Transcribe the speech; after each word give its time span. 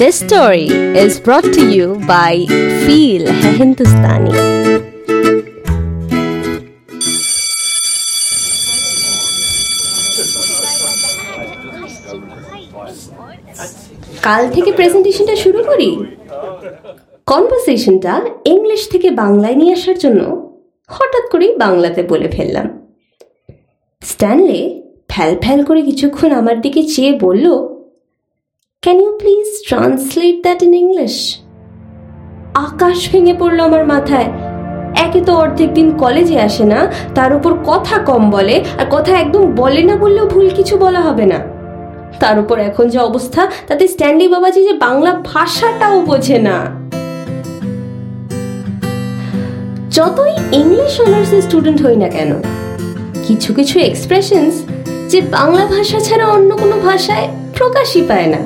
This 0.00 0.20
story 0.20 0.68
is 0.96 1.20
brought 1.20 1.44
to 1.46 1.62
you 1.68 1.86
by 2.06 2.46
Feel 2.84 3.24
है. 3.36 3.50
কাল 14.22 14.42
থেকে 14.48 14.70
প্রেজেন্টেশনটা 14.72 15.36
শুরু 15.36 15.60
করি 15.64 15.90
কনভারসেশনটা 17.26 18.14
ইংলিশ 18.44 18.82
থেকে 18.92 19.08
বাংলায় 19.22 19.56
নিয়ে 19.56 19.74
আসার 19.74 19.98
জন্য 19.98 20.22
হঠাৎ 20.90 21.24
করেই 21.32 21.52
বাংলাতে 21.58 22.00
বলে 22.02 22.28
ফেললাম 22.28 22.66
স্ট্যানলে 24.02 24.60
ফ্যাল 25.08 25.32
ফ্যাল 25.42 25.60
করে 25.64 25.80
কিছুক্ষণ 25.82 26.30
আমার 26.32 26.56
দিকে 26.60 26.80
চেয়ে 26.94 27.12
বলল 27.18 27.46
can 28.86 29.00
you 29.04 29.12
please 29.22 29.48
translate 29.68 30.36
that 30.46 30.60
in 30.66 30.72
English 30.82 31.14
আকাশ 32.66 32.98
ভেঙে 33.12 33.34
পড়ল 33.40 33.58
আমার 33.68 33.84
মাথায়। 33.94 34.28
একে 35.04 35.20
তো 35.26 35.32
অর্ধেক 35.42 35.70
দিন 35.78 35.88
কলেজে 36.02 36.36
আসে 36.48 36.64
না, 36.72 36.80
তার 37.14 37.30
উপর 37.38 37.52
কথা 37.70 37.96
কম 38.08 38.22
বলে, 38.36 38.56
আর 38.80 38.86
কথা 38.94 39.12
একদম 39.22 39.42
বলে 39.60 39.82
না 39.88 39.94
বললেও 40.02 40.26
ভুল 40.34 40.46
কিছু 40.58 40.74
বলা 40.84 41.00
হবে 41.08 41.24
না। 41.32 41.38
তার 42.22 42.36
উপর 42.42 42.56
এখন 42.68 42.84
যে 42.92 42.98
অবস্থা, 43.08 43.42
তাতে 43.68 43.84
স্ট্যানলি 43.94 44.26
বাবাজি 44.34 44.60
যে 44.68 44.74
বাংলা 44.86 45.12
ভাষাটাও 45.32 45.96
বোঝে 46.10 46.38
না। 46.48 46.56
যতই 49.96 50.34
ইংলিশ 50.60 50.94
অনার্সের 51.04 51.42
স্টুডেন্ট 51.46 51.78
হই 51.84 51.96
না 52.02 52.08
কেন, 52.16 52.30
কিছু 53.26 53.50
কিছু 53.58 53.76
এক্সপ্রেশনস 53.90 54.54
যে 55.10 55.18
বাংলা 55.36 55.64
ভাষা 55.74 55.98
ছাড়া 56.06 56.26
অন্য 56.36 56.50
কোনো 56.62 56.76
ভাষায় 56.88 57.26
প্রকাশই 57.58 58.04
পায় 58.12 58.30
না। 58.36 58.42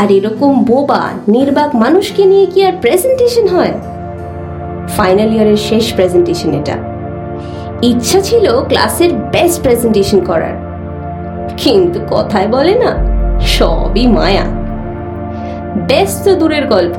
আর 0.00 0.10
এরকম 0.10 0.64
বোবা, 0.64 1.10
নির্বাক 1.28 1.74
মানুষকে 1.74 2.24
নিয়ে 2.24 2.46
কি 2.46 2.66
আর 2.66 2.72
প্রেজেন্টেশন 2.80 3.48
হয়? 3.48 3.72
ফাইনাল 4.88 5.32
ইয়ারের 5.32 5.56
শেষ 5.56 5.94
প্রেজেন্টেশন 5.94 6.50
এটা। 6.50 6.76
ইচ্ছা 7.82 8.20
ছিল 8.20 8.62
ক্লাসের 8.62 9.12
বেস্ট 9.12 9.62
প্রেজেন্টেশন 9.62 10.20
করার। 10.20 10.56
কিন্তু 11.56 12.00
কথায় 12.10 12.48
বলে 12.48 12.74
না, 12.74 12.96
সবই 13.40 14.06
মায়া। 14.06 14.44
বেস্ট 15.88 16.24
তো 16.24 16.34
দূরের 16.34 16.66
গল্প। 16.66 16.96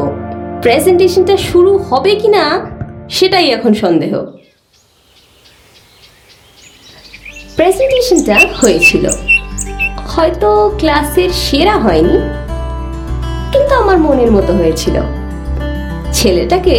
প্রেজেন্টেশনটা 0.61 1.37
শুরু 1.37 1.77
হবে 1.77 2.15
কি 2.15 2.27
না, 2.27 2.65
সেটাই 3.09 3.49
এখন 3.49 3.73
সন্দেহ। 3.73 4.25
প্রেজেন্টেশনটা 7.55 8.37
হয়েছিল। 8.61 9.09
হয়তো 10.07 10.71
ক্লাসের 10.77 11.29
সেরা 11.29 11.77
হয়নি 11.77 12.19
কিন্তু 13.51 13.73
আমার 13.81 13.97
মনের 14.05 14.31
মতো 14.37 14.51
হয়েছিল। 14.59 14.95
ছেলেটাকে 16.17 16.75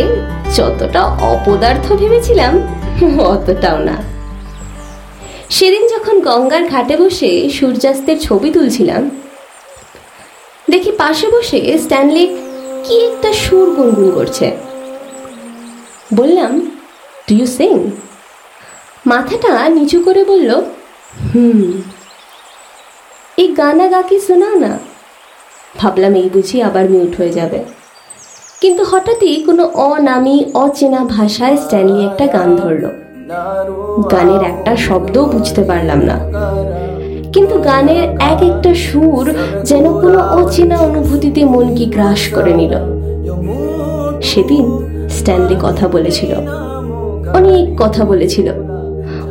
যতটা 0.56 1.02
অপদার্থ 1.32 1.86
ভেবেছিলাম, 2.00 2.52
অতটাও 3.32 3.78
না। 3.88 3.96
সেদিন 5.56 5.82
যখন 5.94 6.16
গঙ্গার 6.28 6.64
ঘাটে 6.68 6.94
বসে 7.02 7.30
সূর্যাস্তের 7.56 8.18
ছবি 8.20 8.48
তুলছিলাম, 8.56 9.02
দেখি 10.70 10.90
পাশে 11.02 11.26
বসে 11.34 11.58
স্ট্যানলি 11.84 12.24
কি 12.84 12.94
একটা 13.08 13.30
সুর 13.42 13.66
গুনগুন 13.76 14.08
করছে। 14.18 14.46
বললাম 16.14 16.52
ডু 17.26 17.34
ইউ 17.40 17.46
সিং 17.58 17.74
মাথাটা 19.06 19.52
নিচু 19.76 19.98
করে 20.06 20.22
বলল, 20.24 20.50
হুম। 21.30 21.62
এই 23.42 23.48
গানা 23.58 23.86
গা 23.92 24.00
কি 24.08 24.16
শোনাও 24.26 24.56
না? 24.64 24.72
ভাবলাম 25.78 26.14
এই 26.14 26.30
বুঝি 26.32 26.62
আবার 26.62 26.90
মিউট 26.90 27.16
হয়ে 27.16 27.32
যাবে। 27.32 27.58
কিন্তু 28.60 28.84
হঠাৎই 28.90 29.42
কোনো 29.42 29.64
অনামি, 29.64 30.44
অচেনা 30.54 30.98
ভাষায় 30.98 31.56
স্ট্যানলি 31.56 32.06
একটা 32.06 32.26
গান 32.26 32.56
ধরলো। 32.56 32.88
গানের 34.12 34.42
একটা 34.42 34.76
শব্দও 34.76 35.24
বুঝতে 35.24 35.64
পারলাম 35.64 35.98
না। 35.98 36.18
কিন্তু 37.32 37.58
গানের 37.58 38.10
এক 38.20 38.42
একটা 38.42 38.74
সুর 38.74 39.34
যেন 39.64 40.00
কোনো 40.00 40.18
অচেনা 40.18 40.78
অনুভূতিতে 40.78 41.44
মনকে 41.44 41.84
গ্রাস 41.84 42.28
করে 42.34 42.54
নিল। 42.54 42.72
সেদিন 44.22 44.88
স্ট্যানলি 45.08 45.56
কথা 45.62 45.88
বলেছিল। 45.88 46.34
অনেক 47.34 47.76
কথা 47.78 48.04
বলেছিল। 48.04 48.52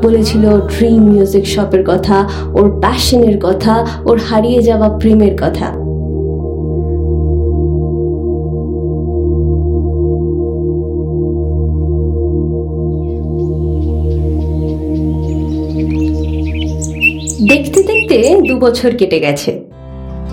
বলেছিল 0.04 0.60
ড্রিম 0.60 1.04
মিউজিক 1.04 1.48
শপের 1.48 1.84
কথা, 1.88 2.30
ওর 2.54 2.80
প্যাশনের 2.80 3.40
কথা, 3.40 3.88
ওর 4.06 4.18
হারিয়ে 4.18 4.62
যাওয়া 4.62 4.98
প্রেমের 4.98 5.38
কথা। 5.38 5.81
দেখতে 17.50 17.80
দেখতে 17.84 18.18
দু 18.48 18.56
বছর 18.60 18.92
কেটে 19.00 19.20
গেছে। 19.20 19.52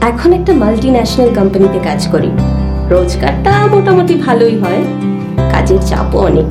এখন 0.00 0.32
একটা 0.32 0.52
মাল্টি 0.52 0.90
ন্যাশনাল 0.90 1.30
কোম্পানিতে 1.34 1.78
কাজ 1.78 2.00
করি। 2.12 2.30
রোজগারটা 2.90 3.52
মোটামুটি 3.66 4.14
ভালোই 4.14 4.56
হয়, 4.58 4.82
কাজের 5.52 5.78
চাপও 5.78 6.18
অনেক। 6.18 6.48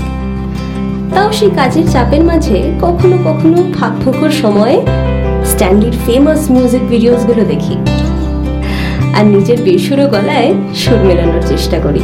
তাও 1.13 1.31
সেই 1.31 1.49
কাজের 1.49 1.85
চাপের 1.87 2.23
মাঝে 2.23 2.57
কখনো 2.81 3.17
কখনো 3.25 3.57
ফাঁক 3.75 3.93
ফোকর 4.03 4.29
সময়ে 4.29 4.77
স্ট্যান্ডির 5.45 5.95
ফেমাস 6.05 6.41
মিউজিক 6.51 6.83
ভিডিওসগুলো 6.89 7.43
দেখি। 7.45 7.75
আর 9.17 9.25
নিজের 9.25 9.59
বেসুরো 9.65 10.05
গলায় 10.07 10.53
সুর 10.75 10.99
মেলানোর 11.07 11.43
চেষ্টা 11.47 11.79
করি। 11.79 12.03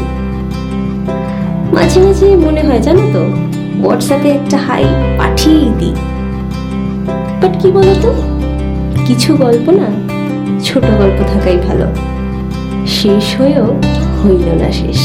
মাঝে 1.73 1.99
মাঝে 2.05 2.25
মনে 2.35 2.61
হয়, 2.67 2.79
জানো 2.79 3.03
তো 3.13 3.21
হোয়াটসঅ্যাপে 3.81 4.29
একটা 4.29 4.57
হাই 4.57 4.83
পাঠিয়েই 5.17 5.69
দিই। 5.79 5.95
বাট 7.41 7.53
কি 7.61 7.71
বলতো? 7.71 8.09
কিছু 9.05 9.37
গল্প 9.37 9.69
না 9.69 9.87
ছোট 10.63 10.83
গল্প 10.83 11.23
থাকাই 11.33 11.57
ভালো। 11.57 11.87
শেষ 12.87 13.41
হয়েও 13.41 13.81
হইল 14.23 14.47
না 14.61 14.71
শেষ। 14.71 15.01